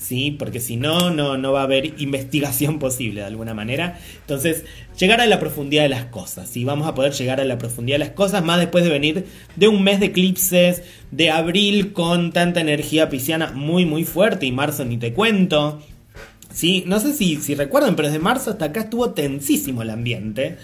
[0.10, 0.32] ¿Sí?
[0.32, 4.00] Porque si no, no, no va a haber investigación posible de alguna manera.
[4.22, 4.66] Entonces,
[4.98, 6.66] llegar a la profundidad de las cosas, ¿sí?
[6.66, 9.68] Vamos a poder llegar a la profundidad de las cosas, más después de venir de
[9.68, 14.84] un mes de eclipses, de abril con tanta energía pisciana muy, muy fuerte, y marzo
[14.84, 15.80] ni te cuento.
[16.52, 20.58] Sí, no sé si, si recuerdan, pero desde marzo hasta acá estuvo tensísimo el ambiente.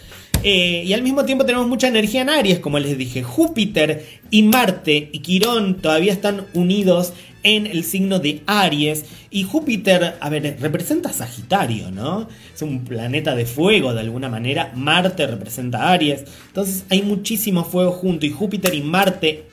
[0.47, 3.23] Eh, y al mismo tiempo tenemos mucha energía en Aries, como les dije.
[3.23, 9.05] Júpiter y Marte y Quirón todavía están unidos en el signo de Aries.
[9.31, 12.29] Y Júpiter, a ver, representa Sagitario, ¿no?
[12.53, 14.71] Es un planeta de fuego de alguna manera.
[14.75, 16.25] Marte representa Aries.
[16.49, 18.27] Entonces hay muchísimo fuego junto.
[18.27, 19.45] Y Júpiter y Marte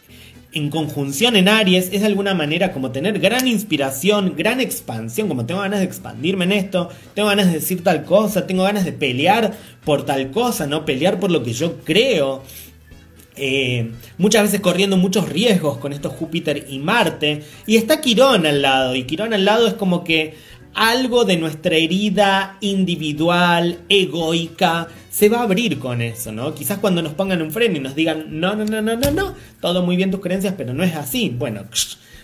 [0.52, 5.46] en conjunción en Aries es de alguna manera como tener gran inspiración, gran expansión, como
[5.46, 8.92] tengo ganas de expandirme en esto, tengo ganas de decir tal cosa, tengo ganas de
[8.92, 9.52] pelear
[9.84, 10.84] por tal cosa, ¿no?
[10.84, 12.42] Pelear por lo que yo creo.
[13.34, 17.42] Eh, muchas veces corriendo muchos riesgos con estos Júpiter y Marte.
[17.66, 18.94] Y está Quirón al lado.
[18.94, 20.34] Y Quirón al lado es como que
[20.74, 26.54] algo de nuestra herida individual, egoica, se va a abrir con eso, ¿no?
[26.54, 29.34] Quizás cuando nos pongan un freno y nos digan, no, no, no, no, no, no,
[29.60, 31.28] todo muy bien tus creencias, pero no es así.
[31.28, 31.64] Bueno,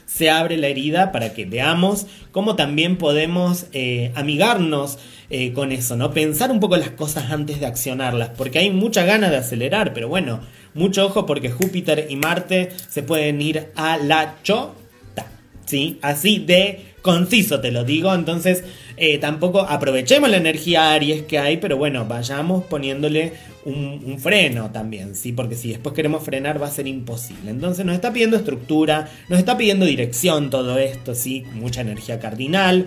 [0.06, 4.98] se abre la herida para que veamos cómo también podemos eh, amigarnos
[5.30, 6.12] eh, con eso, ¿no?
[6.12, 10.08] Pensar un poco las cosas antes de accionarlas, porque hay mucha ganas de acelerar, pero
[10.08, 10.40] bueno,
[10.72, 15.26] mucho ojo porque Júpiter y Marte se pueden ir a la chota,
[15.66, 15.98] ¿sí?
[16.00, 18.64] Así de conciso te lo digo, entonces
[18.96, 23.32] eh, tampoco aprovechemos la energía Aries que hay, pero bueno, vayamos poniéndole
[23.64, 25.32] un, freno también, ¿sí?
[25.32, 27.50] Porque si después queremos frenar va a ser imposible.
[27.50, 31.44] Entonces nos está pidiendo estructura, nos está pidiendo dirección todo esto, ¿sí?
[31.52, 32.86] Mucha energía cardinal.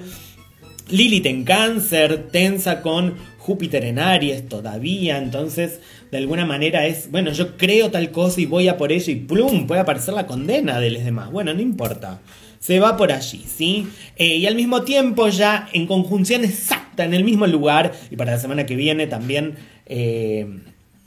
[0.89, 5.79] Lilith en cáncer, tensa con Júpiter en Aries todavía, entonces
[6.11, 9.15] de alguna manera es, bueno, yo creo tal cosa y voy a por ello y
[9.15, 11.31] plum, puede aparecer la condena de los demás.
[11.31, 12.19] Bueno, no importa
[12.61, 13.87] se va por allí, ¿sí?
[14.15, 18.33] Eh, y al mismo tiempo ya en conjunción exacta en el mismo lugar, y para
[18.33, 19.55] la semana que viene también
[19.87, 20.45] eh,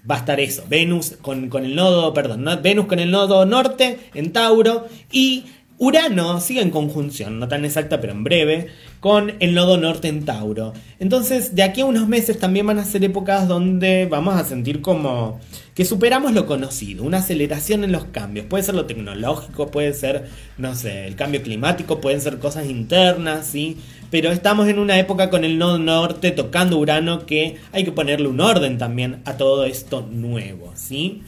[0.09, 4.33] va a estar eso, Venus con, el nodo, perdón, Venus con el nodo norte en
[4.33, 5.45] Tauro y
[5.79, 8.69] Urano sigue en conjunción, no tan exacta pero en breve,
[9.01, 10.73] con el nodo norte en Tauro.
[11.01, 14.81] Entonces, de aquí a unos meses también van a ser épocas donde vamos a sentir
[14.81, 15.41] como
[15.75, 18.47] que superamos lo conocido, una aceleración en los cambios.
[18.47, 23.47] Puede ser lo tecnológico, puede ser, no sé, el cambio climático, pueden ser cosas internas,
[23.47, 23.79] ¿sí?
[24.11, 28.29] Pero estamos en una época con el nodo norte tocando Urano que hay que ponerle
[28.29, 31.23] un orden también a todo esto nuevo, ¿sí?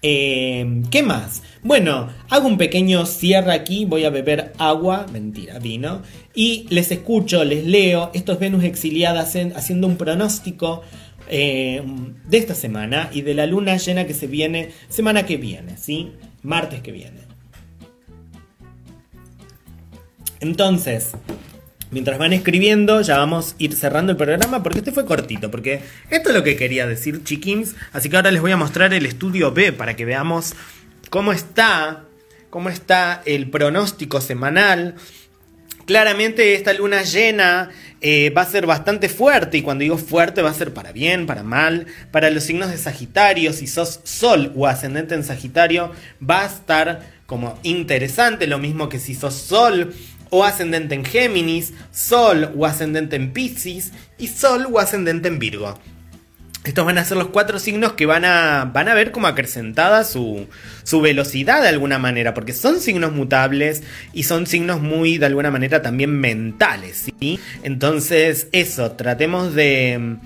[0.00, 1.42] Eh, ¿Qué más?
[1.64, 6.02] Bueno, hago un pequeño cierre aquí, voy a beber agua, mentira, vino,
[6.34, 10.82] y les escucho, les leo, estos Venus exiliadas haciendo un pronóstico
[11.28, 11.80] eh,
[12.26, 16.10] de esta semana y de la luna llena que se viene semana que viene, ¿sí?
[16.42, 17.20] Martes que viene.
[20.40, 21.12] Entonces,
[21.92, 25.80] mientras van escribiendo, ya vamos a ir cerrando el programa porque este fue cortito, porque
[26.10, 27.76] esto es lo que quería decir, chiquins.
[27.92, 30.54] Así que ahora les voy a mostrar el estudio B para que veamos
[31.12, 32.04] cómo está,
[32.48, 34.94] cómo está el pronóstico semanal.
[35.84, 37.68] Claramente esta luna llena
[38.00, 41.26] eh, va a ser bastante fuerte y cuando digo fuerte va a ser para bien,
[41.26, 41.86] para mal.
[42.12, 47.02] Para los signos de Sagitario, si sos Sol o ascendente en Sagitario, va a estar
[47.26, 49.92] como interesante, lo mismo que si sos Sol
[50.30, 55.78] o ascendente en Géminis, Sol o ascendente en Pisces y Sol o ascendente en Virgo.
[56.64, 60.04] Estos van a ser los cuatro signos que van a, van a ver como acrecentada
[60.04, 60.46] su,
[60.84, 65.50] su velocidad de alguna manera, porque son signos mutables y son signos muy, de alguna
[65.50, 67.40] manera, también mentales, ¿sí?
[67.64, 70.18] Entonces, eso, tratemos de,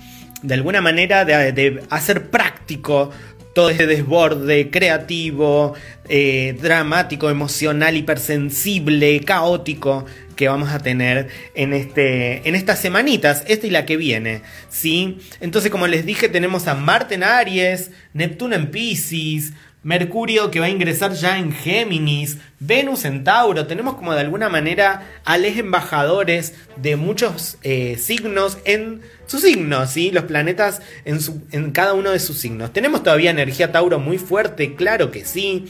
[0.43, 3.11] de alguna manera, de, hacer práctico
[3.55, 5.73] todo ese desborde creativo,
[6.07, 10.05] eh, dramático, emocional, hipersensible, caótico
[10.37, 14.43] que vamos a tener en, este, en estas semanitas, esta y la que viene.
[14.69, 15.17] ¿sí?
[15.41, 19.51] Entonces, como les dije, tenemos a Marte en Aries, Neptuno en Pisces,
[19.83, 24.49] Mercurio que va a ingresar ya en Géminis, Venus en Tauro, tenemos como de alguna
[24.49, 30.11] manera a los embajadores de muchos eh, signos en sus signos, ¿sí?
[30.11, 31.19] los planetas en,
[31.51, 32.73] en cada uno de sus signos.
[32.73, 35.67] Tenemos todavía energía Tauro muy fuerte, claro que sí.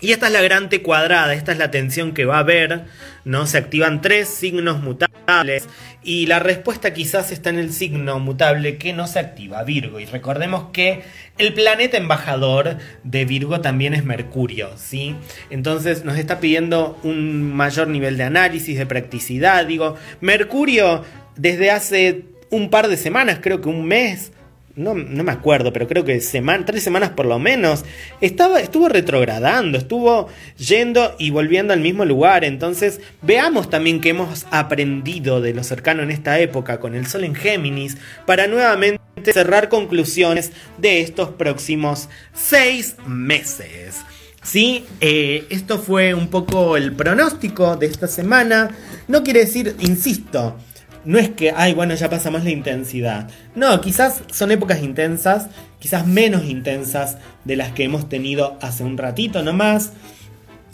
[0.00, 2.84] Y esta es la gran T cuadrada, esta es la tensión que va a haber,
[3.24, 3.46] ¿no?
[3.46, 5.68] Se activan tres signos mutables
[6.02, 10.00] y la respuesta quizás está en el signo mutable que no se activa, Virgo.
[10.00, 11.02] Y recordemos que
[11.38, 15.16] el planeta embajador de Virgo también es Mercurio, ¿sí?
[15.48, 21.02] Entonces nos está pidiendo un mayor nivel de análisis, de practicidad, digo, Mercurio
[21.36, 24.32] desde hace un par de semanas, creo que un mes,
[24.76, 27.84] no, me acuerdo, pero creo que tres semanas por lo menos,
[28.20, 32.44] estaba, estuvo retrogradando, estuvo yendo y volviendo al mismo lugar.
[32.44, 37.24] Entonces, veamos también que hemos aprendido de lo cercano en esta época con el Sol
[37.24, 39.00] en Géminis para nuevamente
[39.32, 43.96] cerrar conclusiones de estos próximos seis meses.
[44.42, 48.70] Sí, eh, esto fue un poco el pronóstico de esta semana.
[49.08, 50.56] No quiere decir, insisto,
[51.04, 53.28] no es que, ay, bueno, ya pasamos la intensidad.
[53.54, 58.96] No, quizás son épocas intensas, quizás menos intensas de las que hemos tenido hace un
[58.96, 59.92] ratito nomás.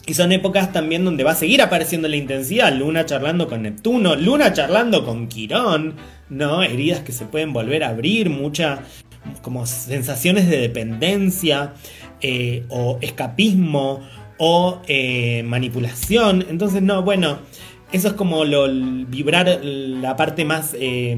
[0.06, 2.72] Y son épocas también donde va a seguir apareciendo la intensidad.
[2.72, 5.94] Luna charlando con Neptuno, Luna charlando con Quirón,
[6.28, 6.62] ¿no?
[6.62, 8.80] Heridas que se pueden volver a abrir, muchas
[9.42, 11.74] como sensaciones de dependencia
[12.22, 14.00] eh, o escapismo
[14.38, 16.46] o eh, manipulación.
[16.48, 17.38] Entonces, no, bueno,
[17.92, 18.68] eso es como lo,
[19.06, 21.16] vibrar la parte más eh,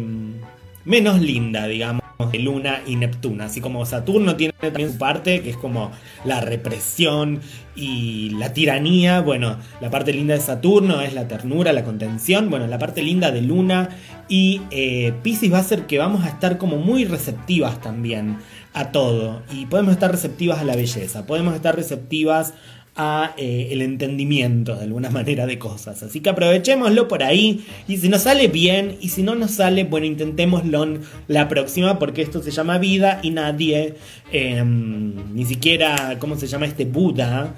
[0.85, 3.45] menos linda, digamos, de Luna y Neptuno.
[3.45, 5.91] Así como Saturno tiene también su parte, que es como
[6.25, 7.41] la represión
[7.75, 9.21] y la tiranía.
[9.21, 12.51] Bueno, la parte linda de Saturno es la ternura, la contención.
[12.51, 13.89] Bueno, la parte linda de Luna
[14.29, 18.39] y eh, Pisces va a ser que vamos a estar como muy receptivas también
[18.73, 19.43] a todo.
[19.53, 22.55] Y podemos estar receptivas a la belleza, podemos estar receptivas
[22.94, 26.02] a eh, el entendimiento de alguna manera de cosas.
[26.02, 29.85] Así que aprovechémoslo por ahí y si nos sale bien y si no nos sale,
[29.85, 33.94] bueno, intentémoslo la próxima porque esto se llama vida y nadie,
[34.33, 37.55] em, ni siquiera, ¿cómo se llama este Buda?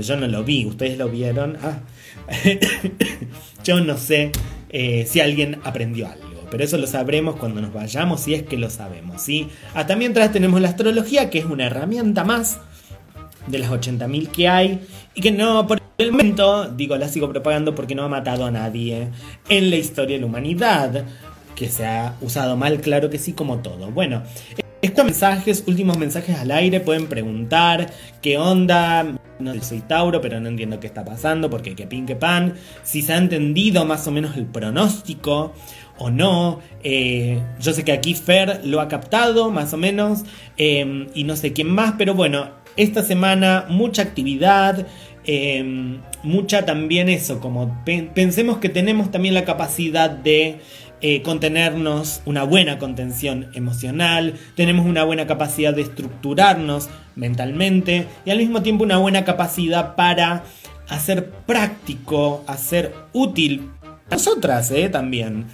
[0.00, 1.56] yo no lo vi, ustedes lo vieron.
[1.62, 1.80] Ah,
[3.64, 4.32] Yo no sé
[4.70, 6.26] eh, si alguien aprendió algo.
[6.50, 9.20] Pero eso lo sabremos cuando nos vayamos, si es que lo sabemos.
[9.20, 9.48] ¿sí?
[9.74, 12.58] Hasta mientras tenemos la astrología, que es una herramienta más
[13.50, 14.80] de las 80.000 que hay.
[15.14, 18.50] Y que no, por el momento, digo, la sigo propagando porque no ha matado a
[18.50, 19.08] nadie
[19.48, 21.04] en la historia de la humanidad.
[21.54, 23.90] Que se ha usado mal, claro que sí, como todo.
[23.90, 24.22] Bueno,
[24.80, 27.90] estos mensajes, últimos mensajes al aire, pueden preguntar
[28.22, 29.18] qué onda.
[29.40, 32.54] No soy Tauro, pero no entiendo qué está pasando, porque qué pin, qué pan.
[32.84, 35.52] Si se ha entendido más o menos el pronóstico
[35.98, 36.60] o no.
[36.82, 40.24] Eh, yo sé que aquí Fer lo ha captado, más o menos,
[40.56, 44.86] eh, y no sé quién más, pero bueno, esta semana mucha actividad.
[45.24, 50.60] Eh, mucha también eso, como pensemos que tenemos también la capacidad de
[51.02, 58.38] eh, contenernos, una buena contención emocional, tenemos una buena capacidad de estructurarnos mentalmente y al
[58.38, 60.44] mismo tiempo una buena capacidad para
[60.88, 63.70] hacer práctico, hacer útil
[64.10, 65.44] nosotras eh, también.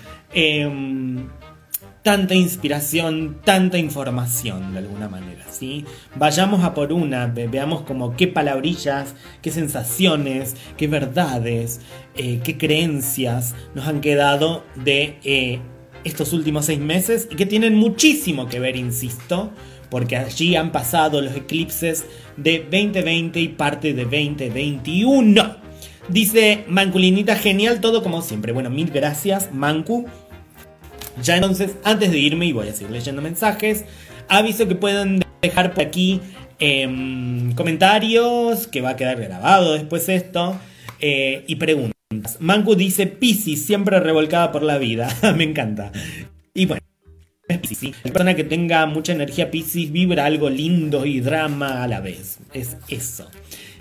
[2.04, 5.86] Tanta inspiración, tanta información de alguna manera, ¿sí?
[6.16, 11.80] Vayamos a por una, veamos como qué palabrillas, qué sensaciones, qué verdades,
[12.14, 15.60] eh, qué creencias nos han quedado de eh,
[16.04, 19.50] estos últimos seis meses y que tienen muchísimo que ver, insisto,
[19.88, 22.04] porque allí han pasado los eclipses
[22.36, 25.56] de 2020 y parte de 2021.
[26.10, 28.52] Dice Manculinita, genial todo como siempre.
[28.52, 30.04] Bueno, mil gracias, Mancu.
[31.22, 33.84] Ya entonces, antes de irme, y voy a seguir leyendo mensajes,
[34.28, 36.20] aviso que pueden dejar por aquí
[36.58, 40.58] em, comentarios, que va a quedar grabado después esto,
[41.00, 41.94] eh, y preguntas.
[42.40, 45.08] Mangu dice Piscis, siempre revolcada por la vida.
[45.36, 45.92] Me encanta.
[46.54, 46.82] Y bueno.
[47.46, 51.88] Es Piscis, La persona que tenga mucha energía Piscis vibra algo lindo y drama a
[51.88, 52.38] la vez.
[52.54, 53.30] Es eso.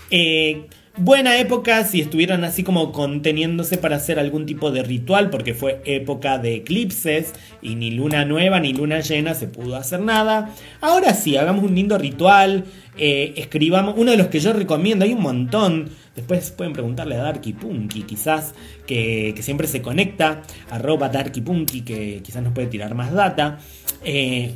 [0.10, 5.56] Eh, Buena época si estuvieran así como conteniéndose para hacer algún tipo de ritual, porque
[5.56, 10.54] fue época de eclipses y ni luna nueva ni luna llena se pudo hacer nada.
[10.82, 15.14] Ahora sí, hagamos un lindo ritual, eh, escribamos, uno de los que yo recomiendo, hay
[15.14, 15.90] un montón.
[16.16, 18.54] Después pueden preguntarle a Darky Punky, quizás,
[18.86, 23.58] que, siempre se conecta, arroba Darky Punky, que quizás nos puede tirar más data.
[24.06, 24.54] Eh,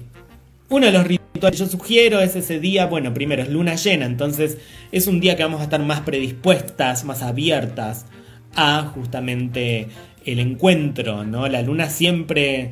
[0.69, 4.05] uno de los rituales que yo sugiero es ese día, bueno, primero es luna llena,
[4.05, 4.57] entonces
[4.91, 8.05] es un día que vamos a estar más predispuestas, más abiertas
[8.55, 9.87] a justamente
[10.25, 11.47] el encuentro, ¿no?
[11.47, 12.71] La luna siempre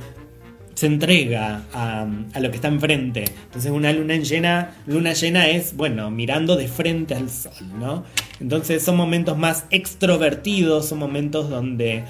[0.74, 2.06] se entrega a,
[2.40, 3.24] lo que está enfrente.
[3.46, 8.04] Entonces una luna llena, luna llena es, bueno, mirando de frente al sol, ¿no?
[8.42, 12.04] Entonces son momentos más extrovertidos, son momentos donde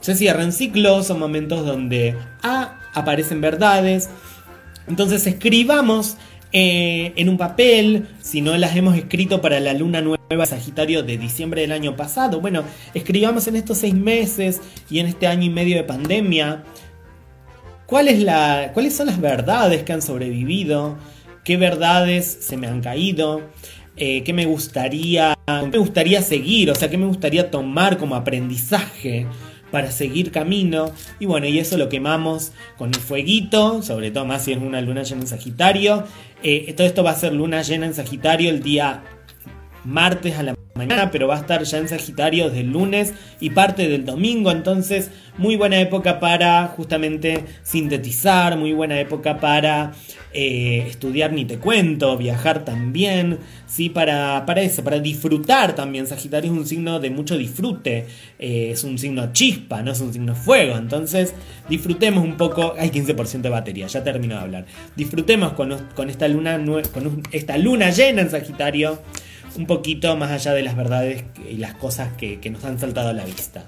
[0.00, 4.10] se cierran ciclos, son momentos donde ah, aparecen verdades,
[4.86, 6.16] entonces escribamos
[6.54, 11.16] eh, en un papel, si no las hemos escrito para la luna nueva Sagitario de
[11.16, 15.50] diciembre del año pasado, bueno, escribamos en estos seis meses y en este año y
[15.50, 16.62] medio de pandemia,
[17.86, 20.98] ¿cuál es la, cuáles son las verdades que han sobrevivido,
[21.42, 23.40] qué verdades se me han caído,
[23.96, 28.14] eh, qué me gustaría, qué me gustaría seguir, o sea, qué me gustaría tomar como
[28.14, 29.26] aprendizaje
[29.72, 30.92] para seguir camino.
[31.18, 34.80] Y bueno, y eso lo quemamos con el fueguito, sobre todo más si es una
[34.80, 36.04] luna llena en Sagitario.
[36.44, 39.02] Eh, todo esto va a ser luna llena en Sagitario el día
[39.84, 43.50] martes a la mañana, pero va a estar ya en Sagitario desde el lunes y
[43.50, 49.92] parte del domingo, entonces muy buena época para justamente sintetizar, muy buena época para
[50.32, 53.90] eh, estudiar ni te cuento, viajar también, ¿sí?
[53.90, 56.06] Para, para eso, para disfrutar también.
[56.06, 58.06] Sagitario es un signo de mucho disfrute,
[58.38, 61.34] eh, es un signo chispa, no es un signo fuego, entonces
[61.68, 64.66] disfrutemos un poco, hay 15% de batería, ya termino de hablar,
[64.96, 66.58] disfrutemos con, con, esta, luna,
[66.94, 69.00] con esta luna llena en Sagitario
[69.56, 73.12] un poquito más allá de las verdades y las cosas que, nos han saltado a
[73.12, 73.64] la vista.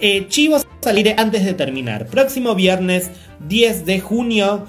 [0.00, 2.06] Eh, chivos saliré antes de terminar.
[2.06, 3.10] Próximo viernes
[3.48, 4.66] 10 de junio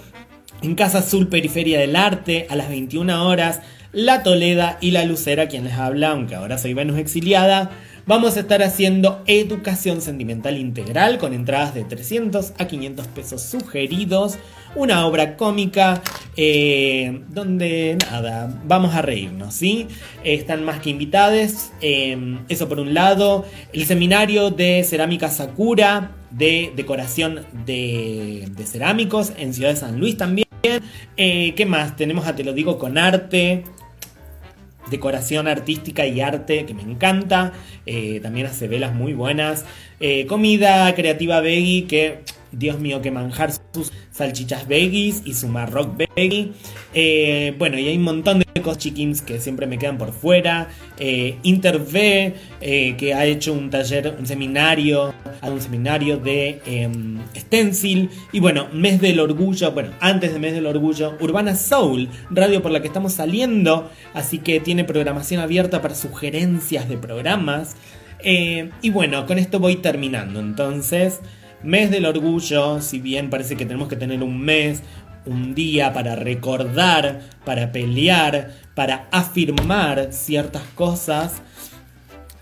[0.62, 3.62] en Casa Azul Periferia del Arte a las 21 horas.
[3.92, 7.70] La Toleda y la Lucera, quien les habla, aunque ahora soy Venus exiliada,
[8.06, 14.38] vamos a estar haciendo educación sentimental integral con entradas de 300 a 500 pesos sugeridos
[14.76, 16.02] una obra cómica
[16.36, 19.88] eh, donde nada, vamos a reírnos, ¿sí?
[20.24, 26.74] Están más que invitados, eh, eso por un lado, el seminario de cerámica Sakura, de
[26.76, 30.48] decoración de, cerámicos en Ciudad de San Luis también.
[31.18, 31.96] Eh, ¿Qué más?
[31.96, 33.66] Tenemos a Te lo digo con arte,
[34.90, 37.54] decoración artística y arte que me encanta.
[38.22, 39.66] también hace velas muy buenas.
[40.28, 42.20] comida creativa veggie que
[42.54, 46.52] Dios mío, que manjar sus salchichas veggies y su marroc veggie.
[46.94, 50.70] Eh, bueno, y hay un montón de cosas chickens que siempre me quedan por fuera.
[50.98, 58.10] Eh, Interv, eh, que ha hecho un taller, un seminario, un seminario de em, stencil.
[58.32, 62.72] Y bueno, Mes del Orgullo, bueno, antes de Mes del Orgullo, Urbana Soul, radio por
[62.72, 63.90] la que estamos saliendo.
[64.14, 67.76] Así que tiene programación abierta para sugerencias de programas.
[68.26, 70.40] Y bueno, con esto voy terminando.
[70.40, 71.20] Entonces,
[71.64, 74.82] mes del orgullo, si bien parece que tenemos que tener un mes,
[75.26, 81.42] un día para recordar, para pelear, para afirmar ciertas cosas.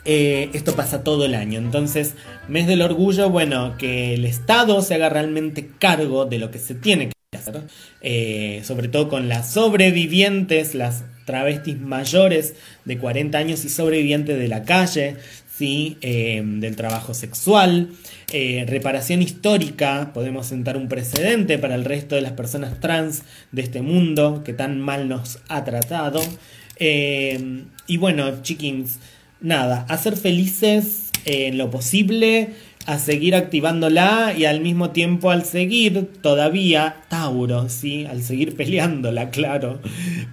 [0.04, 1.60] Eh, esto pasa todo el año.
[1.60, 2.16] Entonces,
[2.48, 6.74] mes del orgullo, bueno, que el Estado se haga realmente cargo de lo que se
[6.74, 7.62] tiene que hacer.
[8.02, 12.56] Eh, sobre todo con las sobrevivientes, las travestis mayores
[12.86, 15.18] de 40 años y sobrevivientes de la calle,
[15.56, 15.98] ¿sí?
[16.02, 17.90] Eh, del trabajo sexual.
[18.34, 23.62] Eh, reparación histórica, podemos sentar un precedente para el resto de las personas trans de
[23.62, 26.22] este mundo que tan mal nos ha tratado.
[26.78, 29.00] Eh, y bueno, chickens,
[29.42, 32.52] nada, a ser felices en lo posible,
[32.86, 38.06] a seguir activándola y al mismo tiempo al seguir todavía Tauro, ¿sí?
[38.06, 39.82] Al seguir peleándola, claro,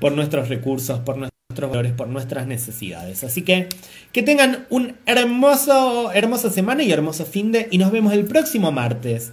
[0.00, 1.18] por nuestros recursos, por
[1.58, 3.24] nuestros valores, por nuestras necesidades.
[3.24, 3.68] Así que
[4.12, 8.70] que tengan un hermoso, hermosa semana y hermoso fin de y nos vemos el próximo
[8.70, 9.32] martes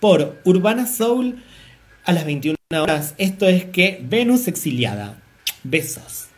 [0.00, 1.42] por Urbana Soul
[2.04, 3.14] a las 21 horas.
[3.18, 5.20] Esto es que Venus exiliada.
[5.64, 6.28] Besos.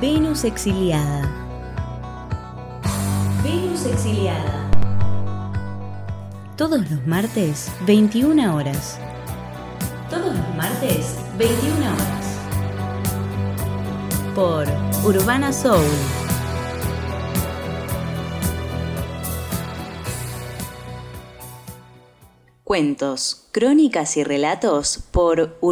[0.00, 1.30] Venus exiliada.
[3.44, 4.71] Venus exiliada.
[6.56, 8.98] Todos los martes, 21 horas.
[10.10, 12.38] Todos los martes, 21 horas.
[14.34, 14.66] Por
[15.02, 15.82] Urbana Soul.
[22.64, 25.70] Cuentos, crónicas y relatos por Urbana